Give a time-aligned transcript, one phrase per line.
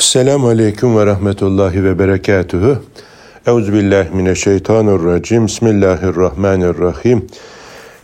[0.00, 2.78] Selamun Aleyküm ve Rahmetullahi ve Berekatuhu.
[3.46, 5.46] Euzubillahimineşşeytanirracim.
[5.46, 7.26] Bismillahirrahmanirrahim.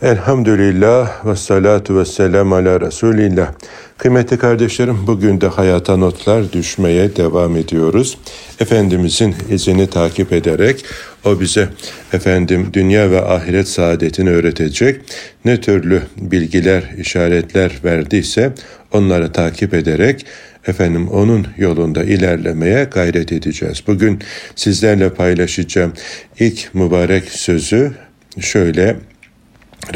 [0.01, 3.51] Elhamdülillah ve salatu ve selam ala Resulillah.
[3.97, 8.17] Kıymetli kardeşlerim bugün de hayata notlar düşmeye devam ediyoruz.
[8.59, 10.85] Efendimizin izini takip ederek
[11.25, 11.69] o bize
[12.13, 15.01] efendim dünya ve ahiret saadetini öğretecek
[15.45, 18.53] ne türlü bilgiler, işaretler verdiyse
[18.91, 20.25] onları takip ederek
[20.69, 23.83] efendim onun yolunda ilerlemeye gayret edeceğiz.
[23.87, 24.19] Bugün
[24.55, 25.93] sizlerle paylaşacağım
[26.39, 27.91] ilk mübarek sözü
[28.39, 28.95] şöyle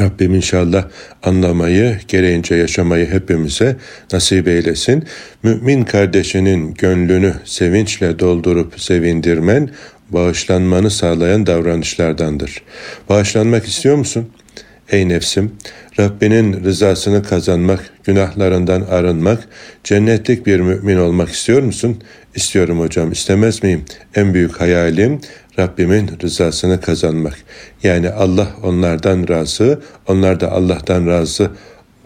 [0.00, 0.84] Rabbim inşallah
[1.22, 3.76] anlamayı, gereğince yaşamayı hepimize
[4.12, 5.04] nasip eylesin.
[5.42, 9.70] Mümin kardeşinin gönlünü sevinçle doldurup sevindirmen,
[10.10, 12.62] bağışlanmanı sağlayan davranışlardandır.
[13.08, 14.28] Bağışlanmak istiyor musun?
[14.88, 15.52] Ey nefsim,
[15.98, 19.48] Rabbinin rızasını kazanmak, günahlarından arınmak,
[19.84, 21.96] cennetlik bir mümin olmak istiyor musun?
[22.34, 23.84] İstiyorum hocam, istemez miyim?
[24.14, 25.20] En büyük hayalim
[25.58, 27.36] Rabbimin rızasını kazanmak.
[27.82, 31.50] Yani Allah onlardan razı, onlar da Allah'tan razı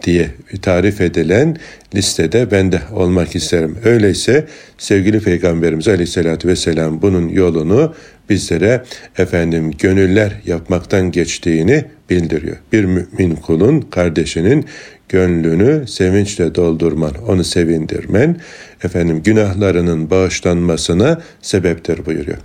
[0.03, 0.29] diye
[0.61, 1.57] tarif edilen
[1.95, 3.77] listede ben de olmak isterim.
[3.85, 7.93] Öyleyse sevgili Peygamberimiz Aleyhisselatü Vesselam bunun yolunu
[8.29, 8.83] bizlere
[9.17, 12.57] efendim gönüller yapmaktan geçtiğini bildiriyor.
[12.73, 14.65] Bir mümin kulun kardeşinin
[15.09, 18.37] gönlünü sevinçle doldurman, onu sevindirmen,
[18.83, 22.37] efendim günahlarının bağışlanmasına sebeptir buyuruyor.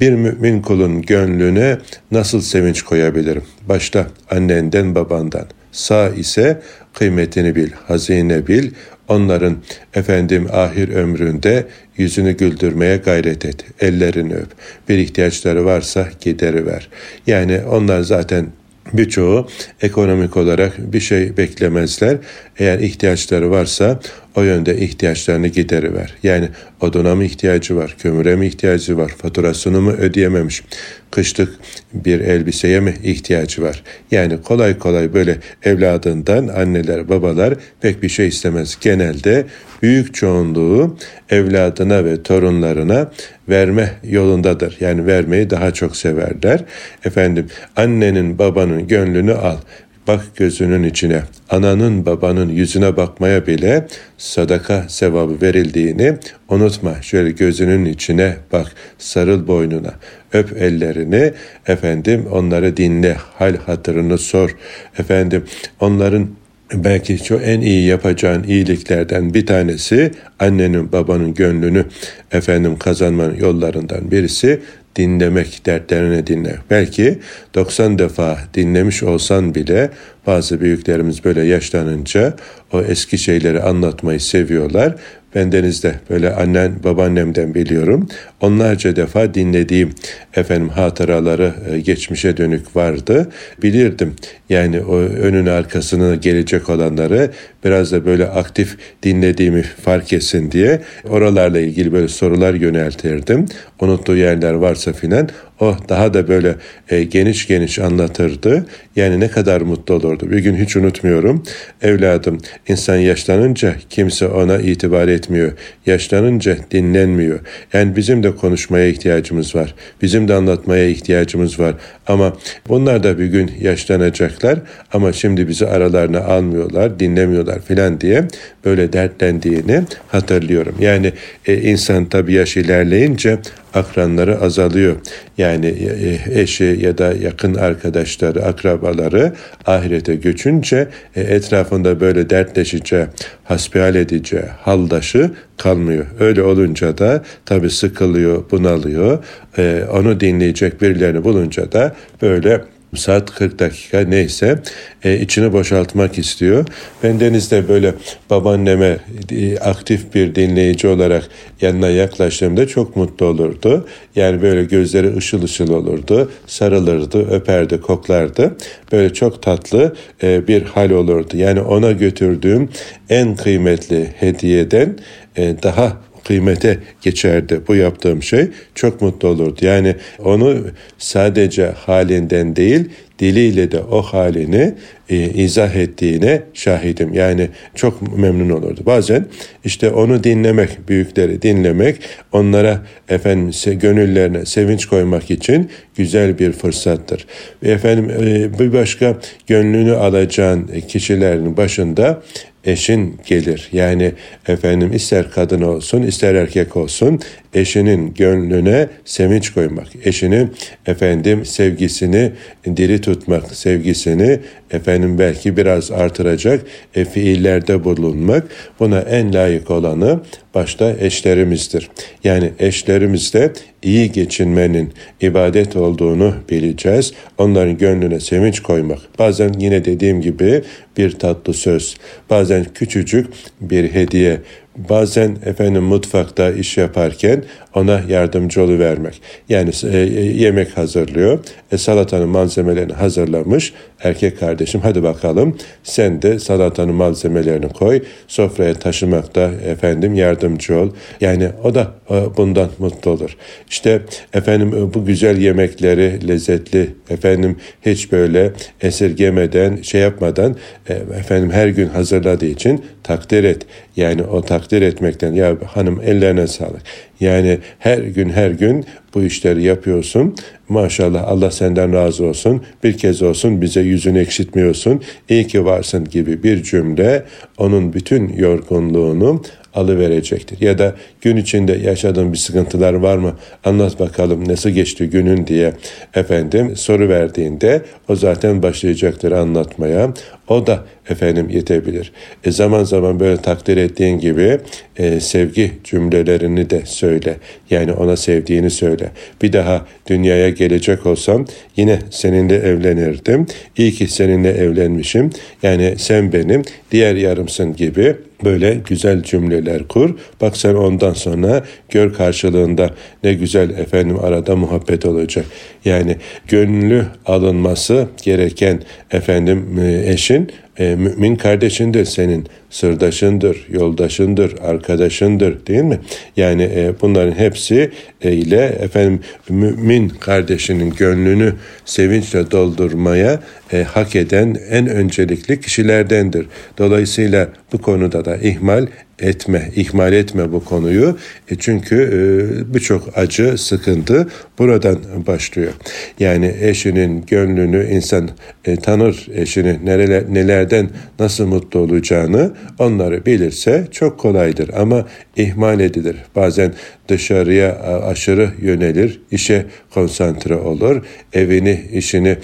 [0.00, 1.78] Bir mümin kulun gönlüne
[2.10, 3.42] nasıl sevinç koyabilirim?
[3.68, 5.46] Başta annenden babandan.
[5.72, 6.60] Sağ ise
[6.94, 8.70] kıymetini bil, hazine bil,
[9.08, 9.56] onların
[9.94, 14.48] efendim ahir ömründe yüzünü güldürmeye gayret et, ellerini öp.
[14.88, 16.88] Bir ihtiyaçları varsa gideri ver.
[17.26, 18.46] Yani onlar zaten
[18.92, 19.48] birçoğu
[19.82, 22.18] ekonomik olarak bir şey beklemezler.
[22.58, 24.00] Eğer ihtiyaçları varsa
[24.36, 26.14] o yönde ihtiyaçlarını gideriver.
[26.22, 26.48] Yani
[26.80, 30.62] oduna mı ihtiyacı var, kömüre mi ihtiyacı var, faturasını mı ödeyememiş,
[31.10, 31.58] kışlık
[31.94, 33.82] bir elbiseye mi ihtiyacı var?
[34.10, 38.78] Yani kolay kolay böyle evladından anneler, babalar pek bir şey istemez.
[38.80, 39.46] Genelde
[39.82, 40.96] büyük çoğunluğu
[41.30, 43.10] evladına ve torunlarına
[43.48, 44.76] verme yolundadır.
[44.80, 46.64] Yani vermeyi daha çok severler.
[47.04, 49.56] Efendim annenin babanın gönlünü al.
[50.06, 53.86] Bak gözünün içine, ananın babanın yüzüne bakmaya bile
[54.18, 56.14] sadaka sevabı verildiğini
[56.48, 57.02] unutma.
[57.02, 58.66] Şöyle gözünün içine bak,
[58.98, 59.94] sarıl boynuna,
[60.32, 61.32] öp ellerini,
[61.66, 64.56] efendim onları dinle, hal hatırını sor.
[64.98, 65.44] Efendim
[65.80, 66.28] onların
[66.74, 71.84] belki çok en iyi yapacağın iyiliklerden bir tanesi annenin babanın gönlünü
[72.32, 74.60] efendim kazanmanın yollarından birisi
[74.96, 76.58] dinlemek, dertlerini dinle.
[76.70, 77.18] Belki
[77.54, 79.90] 90 defa dinlemiş olsan bile
[80.30, 82.34] bazı büyüklerimiz böyle yaşlanınca
[82.72, 84.94] o eski şeyleri anlatmayı seviyorlar.
[85.34, 88.08] Bendeniz de böyle annen babaannemden biliyorum.
[88.40, 89.90] Onlarca defa dinlediğim
[90.34, 93.28] efendim hatıraları e, geçmişe dönük vardı.
[93.62, 94.14] Bilirdim
[94.48, 97.30] yani o önün arkasına gelecek olanları
[97.64, 103.46] biraz da böyle aktif dinlediğimi fark etsin diye oralarla ilgili böyle sorular yöneltirdim.
[103.80, 105.28] Unuttuğu yerler varsa filan
[105.60, 106.54] o daha da böyle
[106.88, 108.66] e, geniş geniş anlatırdı.
[108.96, 110.36] Yani ne kadar mutlu olurdu.
[110.36, 111.42] Bir gün hiç unutmuyorum.
[111.82, 112.38] Evladım
[112.68, 115.52] insan yaşlanınca kimse ona itibar etmiyor.
[115.86, 117.40] Yaşlanınca dinlenmiyor.
[117.72, 119.74] Yani bizim de konuşmaya ihtiyacımız var.
[120.02, 121.74] Bizim de anlatmaya ihtiyacımız var.
[122.06, 122.36] Ama
[122.68, 124.58] bunlar da bir gün yaşlanacaklar
[124.92, 128.24] ama şimdi bizi aralarına almıyorlar, dinlemiyorlar filan diye
[128.64, 130.74] böyle dertlendiğini hatırlıyorum.
[130.80, 131.12] Yani
[131.46, 133.38] e, insan tabii yaş ilerleyince
[133.74, 134.96] akranları azalıyor.
[135.38, 139.32] Yani e, eşi ya da yakın arkadaşları, akrabaları
[139.66, 143.06] ahirete göçünce e, etrafında böyle dertleşeceği,
[143.44, 146.06] hasbihal edeceği haldaşı kalmıyor.
[146.20, 149.24] Öyle olunca da tabii sıkılıyor, bunalıyor.
[149.58, 152.60] E, onu dinleyecek birilerini bulunca da böyle
[152.98, 154.58] saat 40 dakika neyse
[155.04, 156.66] e, içini boşaltmak istiyor.
[157.02, 157.94] Ben denizde böyle
[158.30, 158.96] babaanneme
[159.30, 161.28] e, aktif bir dinleyici olarak
[161.60, 163.86] yanına yaklaştığımda çok mutlu olurdu.
[164.16, 168.56] Yani böyle gözleri ışıl ışıl olurdu, sarılırdı, öperdi, koklardı.
[168.92, 171.36] Böyle çok tatlı e, bir hal olurdu.
[171.36, 172.68] Yani ona götürdüğüm
[173.08, 174.98] en kıymetli hediyeden
[175.36, 175.96] e, daha
[176.30, 178.48] kıymete geçerdi bu yaptığım şey.
[178.74, 179.58] Çok mutlu olurdu.
[179.62, 180.66] Yani onu
[180.98, 182.88] sadece halinden değil
[183.18, 184.74] diliyle de o halini
[185.08, 187.14] e, izah ettiğine şahidim.
[187.14, 188.80] Yani çok memnun olurdu.
[188.86, 189.26] Bazen
[189.64, 191.96] işte onu dinlemek, büyükleri dinlemek,
[192.32, 197.26] onlara efendim gönüllerine sevinç koymak için güzel bir fırsattır.
[197.62, 202.22] Efendim e, bir başka gönlünü alacağın kişilerin başında
[202.64, 203.68] eşin gelir.
[203.72, 204.12] Yani
[204.48, 207.20] efendim ister kadın olsun ister erkek olsun
[207.54, 210.52] eşinin gönlüne sevinç koymak, eşinin
[210.86, 212.32] efendim sevgisini
[212.76, 218.48] diri tutmak, sevgisini efendim belki biraz artıracak e, fiillerde bulunmak
[218.80, 220.20] buna en layık olanı
[220.54, 221.90] başta eşlerimizdir.
[222.24, 227.12] Yani eşlerimizle iyi geçinmenin ibadet olduğunu bileceğiz.
[227.38, 228.98] Onların gönlüne sevinç koymak.
[229.18, 230.62] Bazen yine dediğim gibi
[230.96, 231.96] bir tatlı söz,
[232.30, 233.26] bazen küçücük
[233.60, 234.40] bir hediye,
[234.76, 237.44] bazen efendim mutfakta iş yaparken
[237.74, 239.22] ona yardımcı vermek.
[239.48, 241.38] Yani e, e, yemek hazırlıyor.
[241.72, 243.72] E, salatanın malzemelerini hazırlamış.
[244.02, 248.02] Erkek kardeşim hadi bakalım sen de salatanın malzemelerini koy.
[248.28, 250.90] Sofraya taşımakta efendim yardımcı ol.
[251.20, 253.36] Yani o da e, bundan mutlu olur.
[253.70, 254.02] İşte
[254.34, 257.56] efendim e, bu güzel yemekleri lezzetli efendim
[257.86, 260.56] hiç böyle esirgemeden şey yapmadan
[260.88, 263.66] e, efendim her gün hazırladığı için takdir et.
[263.96, 266.82] Yani o takdir etmekten ya hanım ellerine sağlık.
[267.20, 268.84] Yani her gün her gün
[269.14, 270.34] bu işleri yapıyorsun.
[270.68, 272.62] Maşallah Allah senden razı olsun.
[272.84, 275.02] Bir kez olsun bize yüzünü ekşitmiyorsun.
[275.28, 277.24] İyi ki varsın gibi bir cümle
[277.58, 279.42] onun bütün yorgunluğunu
[279.74, 280.60] alıverecektir.
[280.60, 283.36] Ya da gün içinde yaşadığın bir sıkıntılar var mı?
[283.64, 285.72] Anlat bakalım nasıl geçti günün diye
[286.14, 290.14] efendim soru verdiğinde o zaten başlayacaktır anlatmaya.
[290.48, 292.12] O da efendim yetebilir.
[292.44, 294.58] E zaman zaman böyle takdir ettiğin gibi
[294.96, 297.36] e, sevgi cümlelerini de söyle.
[297.70, 299.10] Yani ona sevdiğini söyle.
[299.42, 301.44] Bir daha dünyaya gelecek olsam
[301.76, 303.46] yine seninle evlenirdim.
[303.76, 305.30] İyi ki seninle evlenmişim.
[305.62, 310.14] Yani sen benim diğer yarımsın gibi böyle güzel cümleler kur.
[310.40, 312.90] Bak sen ondan sonra gör karşılığında
[313.24, 315.46] ne güzel efendim arada muhabbet olacak.
[315.84, 316.16] Yani
[316.48, 325.98] gönlü alınması gereken efendim e, eşin e, mümin kardeşindir senin, sırdaşındır, yoldaşındır, arkadaşındır değil mi?
[326.36, 327.90] Yani e, bunların hepsi
[328.22, 331.54] e, ile efendim mümin kardeşinin gönlünü
[331.84, 333.40] sevinçle doldurmaya
[333.72, 336.46] e, hak eden en öncelikli kişilerdendir.
[336.78, 338.86] Dolayısıyla bu konuda da ihmal
[339.20, 341.18] etme, ihmal etme bu konuyu.
[341.50, 345.72] E çünkü e, birçok acı, sıkıntı buradan başlıyor.
[346.18, 348.30] Yani eşinin gönlünü insan
[348.64, 355.06] e, tanır eşini nereler, nelerden nasıl mutlu olacağını onları bilirse çok kolaydır ama
[355.36, 356.16] ihmal edilir.
[356.36, 356.72] Bazen
[357.08, 362.36] dışarıya aşırı yönelir, işe konsantre olur, evini, işini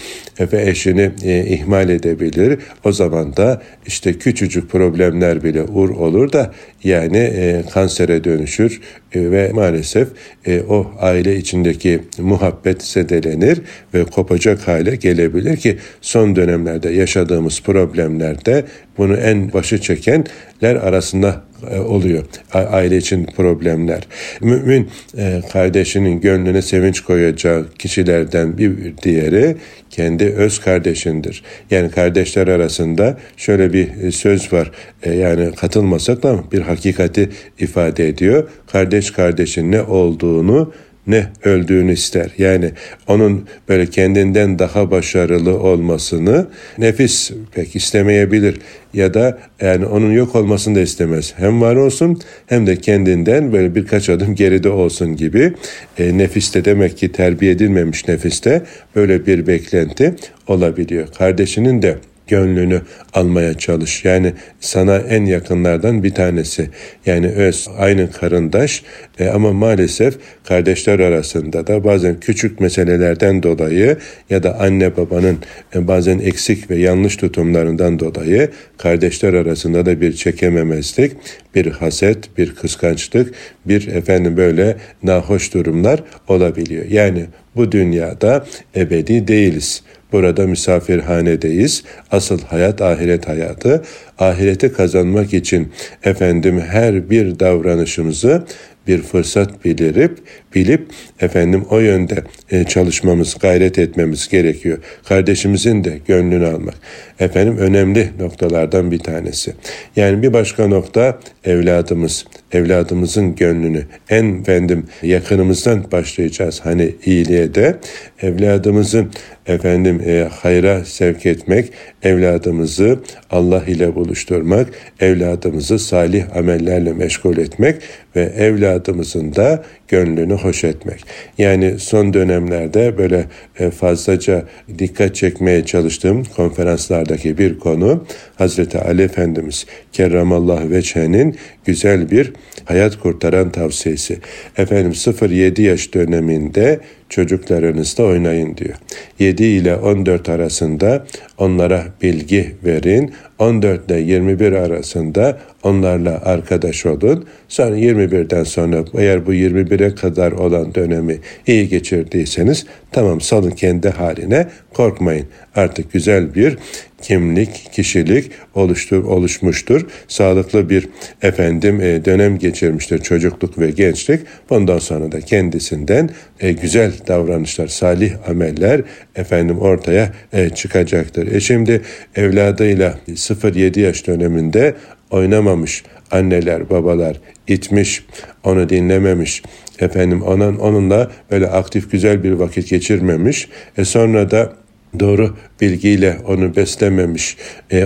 [0.52, 2.58] ve eşini e, ihmal edebilir.
[2.84, 6.52] O zaman da işte küçücük problemler bile ur olur da
[6.84, 8.80] yani e, kansere dönüşür
[9.14, 10.08] e, ve maalesef
[10.46, 13.60] e, o aile içindeki muhabbet sedelenir
[13.94, 18.64] ve kopacak hale gelebilir ki son dönemlerde yaşadığımız problemlerde
[18.98, 22.24] bunu en başı çekenler arasında e, oluyor.
[22.52, 24.02] Aile için problemler.
[24.40, 29.56] Mümin e, kardeşinin gönlüne sevinç koyacağı kişilerden bir diğeri
[29.90, 31.42] kendi öz kardeşindir.
[31.70, 34.70] Yani kardeşler arasında şöyle bir e, söz var.
[35.06, 38.48] Yani katılmasak da bir hakikati ifade ediyor.
[38.72, 40.72] Kardeş kardeşin ne olduğunu
[41.06, 42.30] ne öldüğünü ister.
[42.38, 42.70] Yani
[43.06, 46.46] onun böyle kendinden daha başarılı olmasını
[46.78, 48.58] nefis pek istemeyebilir
[48.94, 51.34] ya da yani onun yok olmasını da istemez.
[51.36, 55.52] Hem var olsun hem de kendinden böyle birkaç adım geride olsun gibi
[55.98, 58.62] e, nefiste demek ki terbiye edilmemiş nefiste
[58.96, 60.14] böyle bir beklenti
[60.46, 61.08] olabiliyor.
[61.18, 62.80] Kardeşinin de gönlünü
[63.14, 64.04] almaya çalış.
[64.04, 66.70] Yani sana en yakınlardan bir tanesi.
[67.06, 68.82] Yani öz, aynı karındaş
[69.18, 70.14] e, ama maalesef
[70.44, 73.96] kardeşler arasında da bazen küçük meselelerden dolayı
[74.30, 75.38] ya da anne babanın
[75.74, 81.12] e, bazen eksik ve yanlış tutumlarından dolayı kardeşler arasında da bir çekememezlik,
[81.54, 86.84] bir haset, bir kıskançlık, bir efendim böyle nahoş durumlar olabiliyor.
[86.84, 89.82] Yani bu dünyada ebedi değiliz.
[90.12, 91.84] Burada misafirhanedeyiz.
[92.10, 93.82] Asıl hayat ahiret hayatı.
[94.18, 95.72] Ahireti kazanmak için
[96.04, 98.42] efendim her bir davranışımızı
[98.86, 100.18] bir fırsat bilirip
[100.54, 100.86] bilip
[101.20, 104.78] efendim o yönde e, çalışmamız, gayret etmemiz gerekiyor.
[105.04, 106.74] Kardeşimizin de gönlünü almak.
[107.20, 109.54] Efendim önemli noktalardan bir tanesi.
[109.96, 112.24] Yani bir başka nokta evladımız.
[112.52, 117.76] Evladımızın gönlünü en efendim yakınımızdan başlayacağız hani iyiliğe de
[118.22, 119.10] evladımızın
[119.46, 121.72] efendim e, hayra sevk etmek,
[122.02, 122.98] evladımızı
[123.30, 124.68] Allah ile buluşturmak,
[125.00, 127.76] evladımızı salih amellerle meşgul etmek
[128.16, 131.00] ve evladımızın da gönlünü hoş etmek.
[131.38, 133.24] Yani son dönemlerde böyle
[133.58, 134.44] e, fazlaca
[134.78, 138.04] dikkat çekmeye çalıştığım konferanslardaki bir konu
[138.36, 142.32] Hazreti Ali Efendimiz Kerramallahu Veçhe'nin güzel bir
[142.64, 144.18] hayat kurtaran tavsiyesi.
[144.56, 148.74] Efendim 0-7 yaş döneminde çocuklarınızla oynayın diyor.
[149.18, 151.06] 7 ile 14 arasında
[151.38, 153.12] onlara bilgi verin.
[153.38, 157.26] 14 ile 21 arasında onlarla arkadaş olun.
[157.48, 164.46] Sonra 21'den sonra eğer bu 21'e kadar olan dönemi iyi geçirdiyseniz tamam salın kendi haline
[164.74, 165.26] korkmayın.
[165.54, 166.58] Artık güzel bir
[167.02, 169.86] kimlik, kişilik oluştur, oluşmuştur.
[170.08, 170.88] Sağlıklı bir
[171.22, 174.20] efendim e, dönem geçirmiştir çocukluk ve gençlik.
[174.50, 176.10] Bundan sonra da kendisinden
[176.40, 178.82] e, güzel davranışlar, salih ameller
[179.16, 181.32] efendim ortaya e, çıkacaktır.
[181.32, 181.82] E şimdi
[182.16, 184.74] evladıyla 0-7 yaş döneminde
[185.10, 188.04] oynamamış anneler, babalar itmiş,
[188.44, 189.42] onu dinlememiş,
[189.80, 193.48] efendim onun onunla böyle aktif güzel bir vakit geçirmemiş.
[193.78, 194.52] E sonra da
[195.00, 197.36] doğru bilgiyle onu beslememiş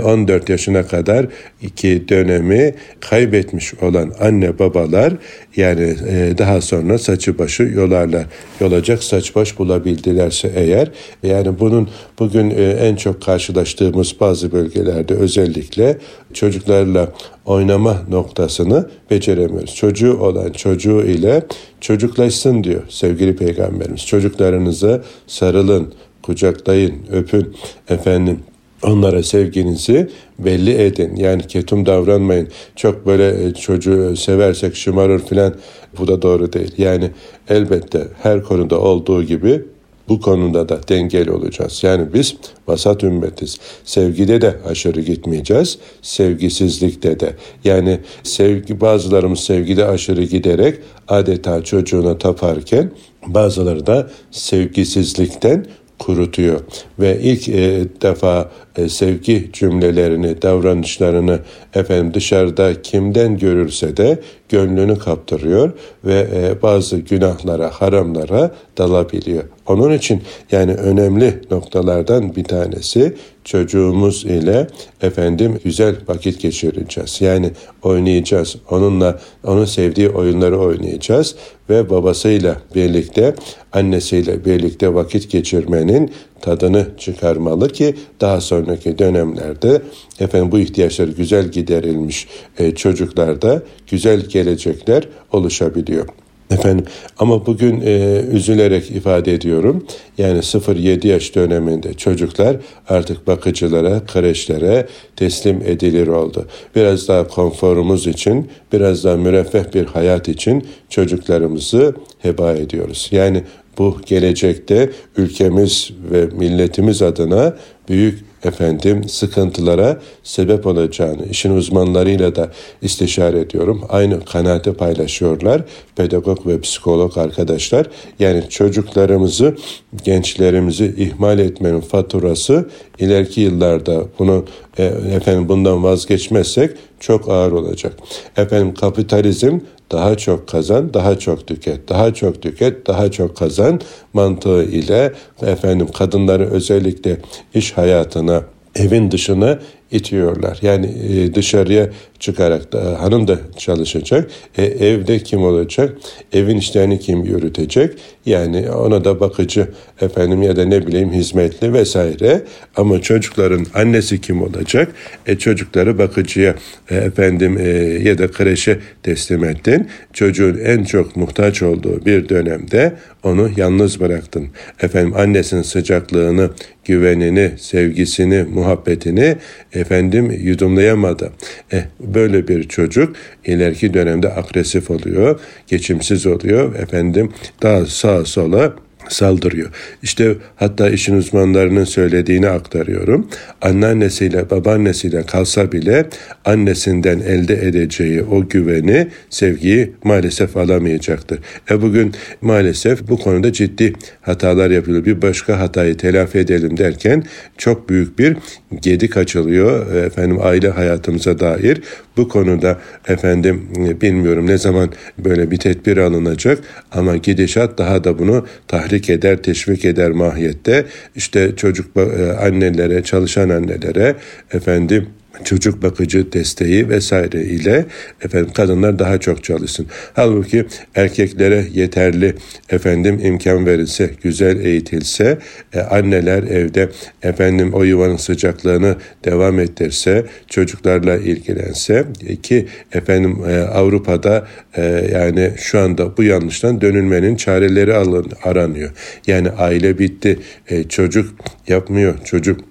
[0.04, 1.26] 14 e, yaşına kadar
[1.62, 5.12] iki dönemi kaybetmiş olan anne babalar
[5.56, 8.26] yani e, daha sonra saçı başı yolarlar.
[8.60, 10.90] Yolacak saç baş bulabildilerse eğer
[11.22, 11.88] yani bunun
[12.18, 15.98] bugün e, en çok karşılaştığımız bazı bölgelerde özellikle
[16.32, 17.12] çocuklarla
[17.44, 19.74] oynama noktasını beceremiyoruz.
[19.74, 21.42] Çocuğu olan çocuğu ile
[21.80, 24.06] çocuklaşsın diyor sevgili peygamberimiz.
[24.06, 25.94] Çocuklarınıza sarılın,
[26.30, 27.56] kucaklayın, öpün
[27.88, 28.38] efendim
[28.82, 30.08] onlara sevginizi
[30.38, 31.16] belli edin.
[31.16, 32.48] Yani ketum davranmayın.
[32.76, 35.54] Çok böyle e, çocuğu seversek şımarır filan
[35.98, 36.74] bu da doğru değil.
[36.78, 37.10] Yani
[37.48, 39.62] elbette her konuda olduğu gibi
[40.08, 41.84] bu konuda da dengeli olacağız.
[41.84, 42.36] Yani biz
[42.68, 43.58] vasat ümmetiz.
[43.84, 45.78] Sevgide de aşırı gitmeyeceğiz.
[46.02, 47.36] Sevgisizlikte de.
[47.64, 52.90] Yani sevgi bazılarımız sevgide aşırı giderek adeta çocuğuna taparken
[53.26, 55.66] bazıları da sevgisizlikten
[56.00, 56.60] kurutuyor
[56.98, 61.38] ve ilk e, defa e, sevgi cümlelerini, davranışlarını
[61.74, 65.72] efendim dışarıda kimden görürse de gönlünü kaptırıyor
[66.04, 69.44] ve e, bazı günahlara, haramlara dalabiliyor.
[69.66, 73.14] Onun için yani önemli noktalardan bir tanesi
[73.44, 74.66] çocuğumuz ile
[75.02, 77.20] efendim güzel vakit geçireceğiz.
[77.20, 77.50] Yani
[77.82, 78.56] oynayacağız.
[78.70, 81.36] Onunla onun sevdiği oyunları oynayacağız
[81.70, 83.34] ve babasıyla birlikte,
[83.72, 86.10] annesiyle birlikte vakit geçirmenin
[86.40, 89.82] tadını çıkarmalı ki daha sonraki dönemlerde
[90.20, 96.06] efendim bu ihtiyaçlar güzel giderilmiş e, çocuklarda güzel gelecekler oluşabiliyor.
[96.50, 96.84] Efendim
[97.18, 99.86] ama bugün e, üzülerek ifade ediyorum.
[100.18, 102.56] Yani 0-7 yaş döneminde çocuklar
[102.88, 106.46] artık bakıcılara, kreşlere teslim edilir oldu.
[106.76, 113.08] Biraz daha konforumuz için, biraz daha müreffeh bir hayat için çocuklarımızı heba ediyoruz.
[113.12, 113.42] Yani
[113.78, 117.56] bu gelecekte ülkemiz ve milletimiz adına
[117.88, 122.50] büyük efendim sıkıntılara sebep olacağını işin uzmanlarıyla da
[122.82, 123.84] istişare ediyorum.
[123.88, 125.62] Aynı kanaati paylaşıyorlar
[125.96, 127.86] pedagog ve psikolog arkadaşlar.
[128.18, 129.56] Yani çocuklarımızı,
[130.04, 132.68] gençlerimizi ihmal etmenin faturası
[132.98, 134.44] ileriki yıllarda bunu
[134.78, 136.70] e, efendim bundan vazgeçmezsek
[137.00, 137.92] çok ağır olacak.
[138.36, 139.58] Efendim kapitalizm
[139.92, 143.80] daha çok kazan, daha çok tüket, daha çok tüket, daha çok kazan
[144.12, 147.16] mantığı ile efendim kadınları özellikle
[147.54, 148.42] iş hayatına
[148.74, 149.58] evin dışına
[149.92, 150.58] itiyorlar.
[150.62, 154.30] Yani e, dışarıya çıkarak da hanım da çalışacak.
[154.58, 155.96] E, evde kim olacak?
[156.32, 157.98] Evin işlerini kim yürütecek?
[158.26, 159.68] Yani ona da bakıcı
[160.00, 162.42] efendim ya da ne bileyim hizmetli vesaire.
[162.76, 164.92] Ama çocukların annesi kim olacak?
[165.26, 166.54] E, çocukları bakıcıya
[166.90, 167.68] e, efendim e,
[168.08, 169.88] ya da kreşe teslim ettin.
[170.12, 174.48] Çocuğun en çok muhtaç olduğu bir dönemde onu yalnız bıraktın.
[174.82, 176.50] Efendim annesinin sıcaklığını,
[176.84, 179.36] güvenini, sevgisini, muhabbetini
[179.80, 181.32] efendim yudumlayamadı.
[181.72, 186.74] Eh, böyle bir çocuk ileriki dönemde agresif oluyor, geçimsiz oluyor.
[186.74, 187.32] Efendim
[187.62, 188.72] daha sağa sola
[189.12, 189.70] saldırıyor.
[190.02, 193.28] İşte hatta işin uzmanlarının söylediğini aktarıyorum.
[193.62, 196.06] Anneannesiyle babaannesiyle kalsa bile
[196.44, 201.38] annesinden elde edeceği o güveni, sevgiyi maalesef alamayacaktır.
[201.70, 205.04] E bugün maalesef bu konuda ciddi hatalar yapılıyor.
[205.04, 207.24] Bir başka hatayı telafi edelim derken
[207.58, 208.36] çok büyük bir
[208.82, 211.82] gedik açılıyor efendim aile hayatımıza dair.
[212.16, 213.68] Bu konuda efendim
[214.00, 216.58] bilmiyorum ne zaman böyle bir tedbir alınacak
[216.92, 220.84] ama gidişat daha da bunu tahrik eder, teşvik eder mahiyette.
[221.16, 224.16] İşte çocuk e, annelere, çalışan annelere
[224.52, 225.08] efendim
[225.44, 227.84] çocuk bakıcı desteği vesaire ile
[228.24, 229.86] efendim kadınlar daha çok çalışsın.
[230.14, 232.34] Halbuki erkeklere yeterli
[232.70, 235.38] efendim imkan verilse, güzel eğitilse,
[235.72, 236.88] e, anneler evde
[237.22, 242.04] efendim o yuvanın sıcaklığını devam ettirse, çocuklarla ilgilense
[242.42, 248.90] ki efendim e, Avrupa'da e, yani şu anda bu yanlıştan dönülmenin çareleri alın, aranıyor.
[249.26, 251.34] Yani aile bitti, e, çocuk
[251.68, 252.69] yapmıyor, çocuk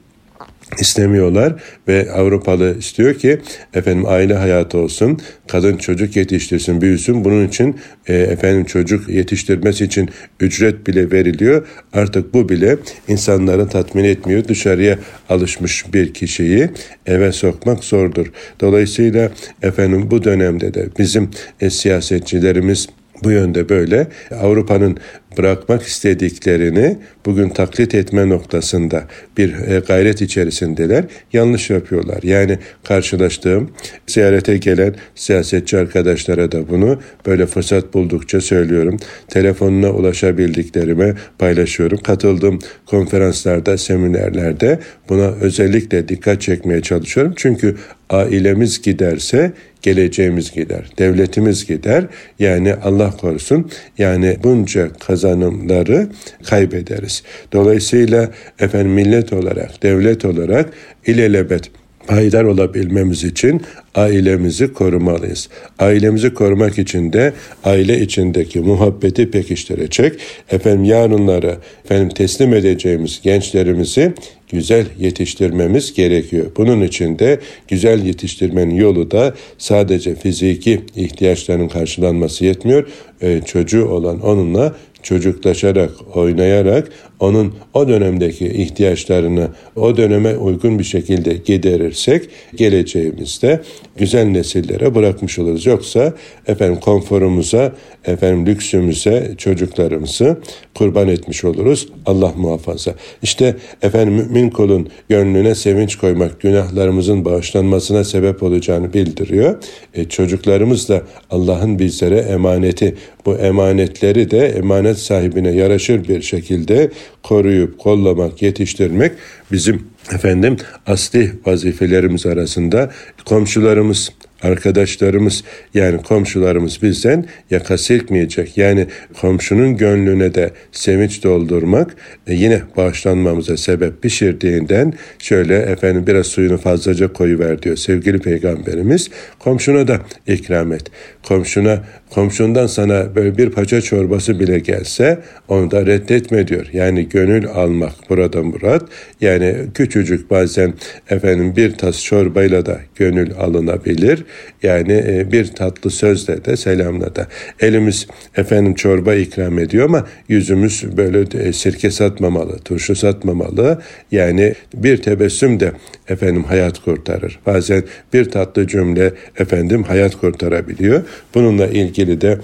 [0.80, 1.54] istemiyorlar
[1.88, 3.40] ve Avrupalı istiyor ki
[3.74, 7.24] efendim aile hayatı olsun, kadın çocuk yetiştirsin, büyüsün.
[7.24, 7.76] Bunun için
[8.08, 10.10] e, efendim çocuk yetiştirmesi için
[10.40, 11.68] ücret bile veriliyor.
[11.94, 14.44] Artık bu bile insanları tatmin etmiyor.
[14.48, 15.00] Dışarıya
[15.30, 16.70] alışmış bir kişiyi
[17.06, 18.32] eve sokmak zordur.
[18.60, 21.30] Dolayısıyla efendim bu dönemde de bizim
[21.62, 22.88] e, siyasetçilerimiz
[23.24, 24.08] bu yönde böyle
[24.42, 24.98] Avrupa'nın
[25.38, 29.04] bırakmak istediklerini bugün taklit etme noktasında
[29.38, 31.06] bir e, gayret içerisindeler.
[31.34, 32.24] Yanlış yapıyorlar.
[32.24, 33.72] Yani karşılaştığım
[34.08, 38.98] ziyarete gelen siyasetçi arkadaşlara da bunu böyle fırsat buldukça söylüyorum.
[39.28, 41.98] Telefonuna ulaşabildiklerime paylaşıyorum.
[41.98, 47.34] Katıldığım konferanslarda, seminerlerde buna özellikle dikkat çekmeye çalışıyorum.
[47.36, 47.76] Çünkü
[48.10, 52.06] ailemiz giderse geleceğimiz gider, devletimiz gider.
[52.40, 56.10] Yani Allah korusun yani bunca kazanımları
[56.44, 57.24] kaybederiz.
[57.54, 60.70] Dolayısıyla efendim millet olarak, devlet olarak
[61.08, 61.72] ilelebet
[62.08, 63.62] payidar olabilmemiz için
[63.96, 65.50] ailemizi korumalıyız.
[65.80, 67.34] Ailemizi korumak için de
[67.64, 70.20] aile içindeki muhabbeti pekiştirecek,
[70.52, 74.14] efendim yarınları efendim teslim edeceğimiz gençlerimizi
[74.50, 76.46] güzel yetiştirmemiz gerekiyor.
[76.58, 82.88] Bunun için de güzel yetiştirmenin yolu da sadece fiziki ihtiyaçların karşılanması yetmiyor.
[83.22, 86.90] Ee, çocuğu olan onunla çocuklaşarak, oynayarak
[87.20, 93.62] onun o dönemdeki ihtiyaçlarını o döneme uygun bir şekilde giderirsek geleceğimizde
[93.98, 95.66] güzel nesillere bırakmış oluruz.
[95.66, 96.14] Yoksa
[96.48, 97.74] efendim konforumuza,
[98.06, 100.38] efendim lüksümüze çocuklarımızı
[100.76, 101.88] kurban etmiş oluruz.
[102.06, 102.96] Allah muhafaza.
[103.24, 109.56] İşte efendim mümin kulun gönlüne sevinç koymak günahlarımızın bağışlanmasına sebep olacağını bildiriyor.
[109.94, 112.96] E, çocuklarımız da Allah'ın bizlere emaneti.
[113.26, 116.92] Bu emanetleri de emanet sahibine yaraşır bir şekilde
[117.24, 119.12] koruyup kollamak, yetiştirmek
[119.52, 122.92] bizim efendim asli vazifelerimiz arasında
[123.26, 124.12] komşularımız
[124.44, 128.58] arkadaşlarımız yani komşularımız bizden yaka silkmeyecek.
[128.58, 128.88] Yani
[129.22, 131.96] komşunun gönlüne de sevinç doldurmak
[132.28, 139.10] e, yine bağışlanmamıza sebep pişirdiğinden şöyle efendim biraz suyunu fazlaca koyuver diyor sevgili peygamberimiz.
[139.40, 140.84] Komşuna da ikram et.
[141.24, 146.70] Komşuna komşundan sana böyle bir paça çorbası bile gelse onu da reddetme diyor.
[146.74, 148.84] Yani gönül almak burada murat.
[149.22, 150.74] Yani küçücük bazen
[151.10, 154.24] efendim bir tas çorbayla da gönül alınabilir.
[154.64, 157.28] Yani e, bir tatlı sözle de selamla da.
[157.60, 163.82] Elimiz efendim çorba ikram ediyor ama yüzümüz böyle e, sirke satmamalı, turşu satmamalı.
[164.12, 165.72] Yani bir tebessüm de
[166.08, 167.40] efendim hayat kurtarır.
[167.46, 171.04] Bazen bir tatlı cümle efendim hayat kurtarabiliyor.
[171.36, 172.38] Bununla ilgili de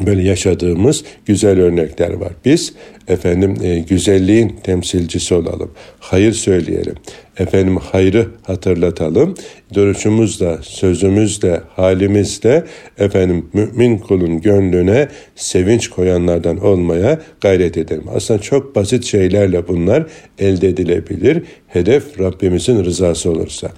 [0.00, 2.32] böyle yaşadığımız güzel örnekler var.
[2.44, 2.74] Biz
[3.08, 5.70] efendim e, güzelliğin temsilcisi olalım.
[6.00, 6.94] Hayır söyleyelim.
[7.38, 9.34] Efendim hayrı hatırlatalım.
[9.74, 12.64] Duruşumuzla, sözümüzle, halimizle
[12.98, 18.04] efendim mümin kulun gönlüne sevinç koyanlardan olmaya gayret edelim.
[18.14, 20.06] Aslında çok basit şeylerle bunlar
[20.38, 21.42] elde edilebilir.
[21.68, 23.70] Hedef Rabbimizin rızası olursa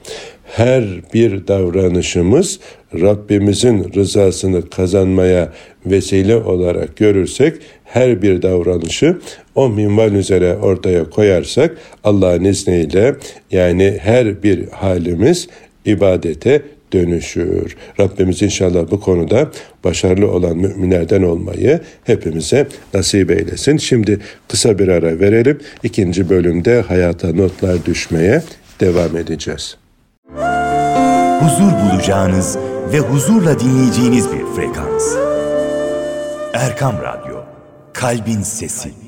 [0.45, 2.61] her bir davranışımız
[3.01, 5.53] Rabbimizin rızasını kazanmaya
[5.87, 7.55] vesile olarak görürsek
[7.85, 9.19] her bir davranışı
[9.55, 13.15] o minval üzere ortaya koyarsak Allah'ın izniyle
[13.51, 15.49] yani her bir halimiz
[15.85, 17.77] ibadete dönüşür.
[18.01, 19.51] Rabbimiz inşallah bu konuda
[19.85, 23.77] başarılı olan müminlerden olmayı hepimize nasip eylesin.
[23.77, 25.59] Şimdi kısa bir ara verelim.
[25.83, 28.43] İkinci bölümde hayata notlar düşmeye
[28.81, 29.77] devam edeceğiz.
[31.41, 32.59] Huzur bulacağınız
[32.95, 35.17] ve huzurla dinleyeceğiniz bir frekans.
[36.53, 37.45] Erkam Radyo,
[37.93, 39.04] Kalbin Sesi.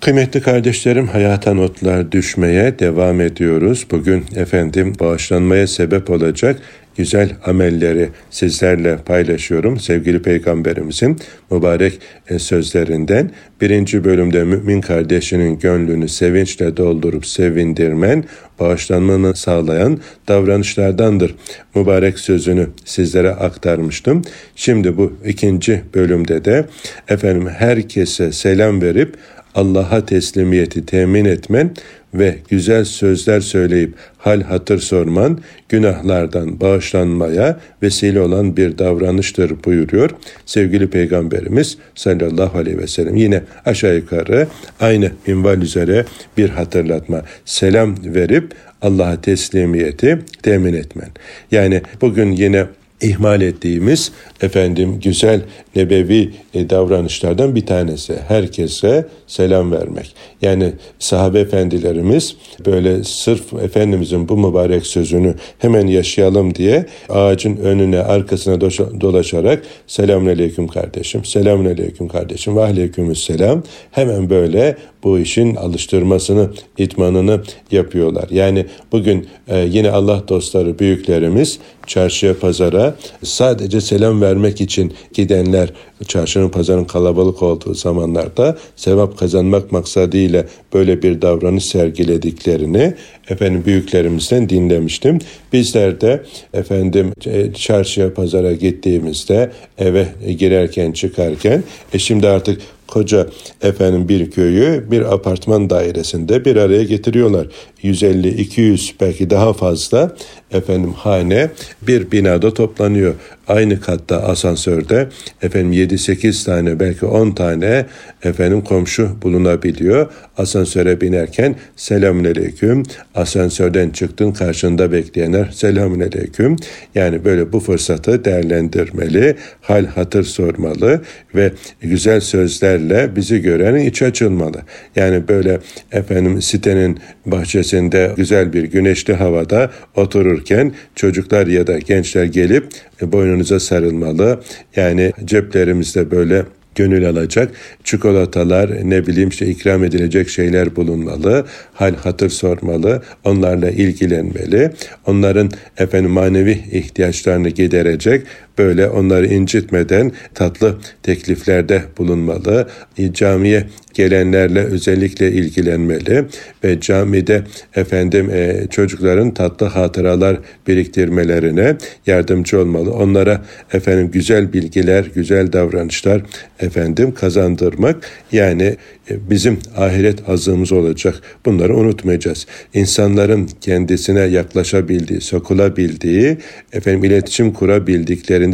[0.00, 3.86] Kıymetli kardeşlerim hayata notlar düşmeye devam ediyoruz.
[3.90, 6.60] Bugün efendim bağışlanmaya sebep olacak
[6.96, 9.80] güzel amelleri sizlerle paylaşıyorum.
[9.80, 11.18] Sevgili Peygamberimizin
[11.50, 13.30] mübarek e, sözlerinden
[13.60, 18.24] birinci bölümde mümin kardeşinin gönlünü sevinçle doldurup sevindirmen,
[18.60, 21.34] bağışlanmanı sağlayan davranışlardandır.
[21.74, 24.22] Mübarek sözünü sizlere aktarmıştım.
[24.56, 26.64] Şimdi bu ikinci bölümde de
[27.08, 29.16] efendim herkese selam verip
[29.54, 31.70] Allah'a teslimiyeti temin etmen
[32.14, 35.38] ve güzel sözler söyleyip hal hatır sorman
[35.68, 40.10] günahlardan bağışlanmaya vesile olan bir davranıştır buyuruyor
[40.46, 43.16] sevgili peygamberimiz sallallahu aleyhi ve sellem.
[43.16, 44.46] Yine aşağı yukarı
[44.80, 46.04] aynı minval üzere
[46.36, 47.22] bir hatırlatma.
[47.44, 51.08] Selam verip Allah'a teslimiyeti temin etmen.
[51.50, 52.66] Yani bugün yine
[53.02, 55.40] ihmal ettiğimiz efendim güzel
[55.76, 58.18] nebevi e, davranışlardan bir tanesi.
[58.28, 60.14] Herkese selam vermek.
[60.42, 68.60] Yani sahabe efendilerimiz böyle sırf Efendimizin bu mübarek sözünü hemen yaşayalım diye ağacın önüne arkasına
[69.00, 76.50] dolaşarak selamun aleyküm kardeşim, selamun aleyküm kardeşim ve aleykümüs selam hemen böyle bu işin alıştırmasını,
[76.78, 78.28] itmanını yapıyorlar.
[78.30, 85.72] Yani bugün e, yine Allah dostları, büyüklerimiz çarşıya, pazara sadece selam vermek için gidenler
[86.06, 92.94] çarşının pazarın kalabalık olduğu zamanlarda sevap kazanmak maksadıyla böyle bir davranış sergilediklerini
[93.28, 95.18] efendim büyüklerimizden dinlemiştim.
[95.52, 96.22] Bizler de
[96.54, 100.06] efendim e, çarşıya pazara gittiğimizde eve
[100.38, 101.62] girerken çıkarken
[101.92, 102.60] e şimdi artık
[102.94, 103.26] koca
[103.62, 107.46] efendim bir köyü bir apartman dairesinde bir araya getiriyorlar.
[107.82, 110.16] 150 200 belki daha fazla
[110.50, 111.50] efendim hane
[111.82, 113.14] bir binada toplanıyor.
[113.48, 115.08] Aynı katta asansörde
[115.42, 117.86] efendim 7-8 tane belki 10 tane
[118.22, 120.12] efendim komşu bulunabiliyor.
[120.38, 122.82] Asansöre binerken selamünaleyküm.
[123.14, 126.56] Asansörden çıktın karşında bekleyenler selamünaleyküm.
[126.94, 131.02] Yani böyle bu fırsatı değerlendirmeli, hal hatır sormalı
[131.34, 134.62] ve güzel sözlerle bizi görenin iç açılmalı.
[134.96, 135.60] Yani böyle
[135.92, 142.66] efendim sitenin bahçesinde güzel bir güneşli havada otururken çocuklar ya da gençler gelip
[143.12, 144.40] boynunuza sarılmalı.
[144.76, 147.52] Yani ceplerimizde böyle gönül alacak
[147.84, 151.44] çikolatalar ne bileyim işte ikram edilecek şeyler bulunmalı.
[151.74, 153.02] Hal hatır sormalı.
[153.24, 154.70] Onlarla ilgilenmeli.
[155.06, 158.26] Onların efendim manevi ihtiyaçlarını giderecek
[158.58, 162.68] böyle onları incitmeden tatlı tekliflerde bulunmalı.
[163.12, 166.24] Camiye gelenlerle özellikle ilgilenmeli
[166.64, 167.42] ve camide
[167.74, 172.92] efendim e, çocukların tatlı hatıralar biriktirmelerine yardımcı olmalı.
[172.92, 176.22] Onlara efendim güzel bilgiler, güzel davranışlar
[176.60, 177.96] efendim kazandırmak
[178.32, 178.76] yani e,
[179.10, 181.22] bizim ahiret azığımız olacak.
[181.46, 182.46] Bunları unutmayacağız.
[182.74, 186.36] İnsanların kendisine yaklaşabildiği, sokulabildiği,
[186.72, 188.52] efendim iletişim kurabildikleri